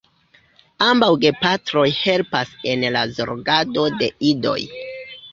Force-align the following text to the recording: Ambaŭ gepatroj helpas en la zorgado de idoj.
Ambaŭ 0.85 1.09
gepatroj 1.25 1.83
helpas 1.97 2.53
en 2.71 2.85
la 2.95 3.03
zorgado 3.19 3.85
de 3.99 4.09
idoj. 4.31 4.57